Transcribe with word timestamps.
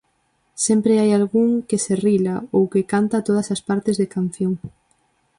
Sempre 0.65 0.93
hai 1.01 1.09
algún 1.13 1.49
que 1.67 1.77
se 1.85 1.93
rila 2.05 2.35
ou 2.55 2.63
que 2.71 2.87
canta 2.93 3.25
todas 3.27 3.47
as 3.55 3.61
partes 3.69 3.95
de 4.01 4.07
canción. 4.15 4.53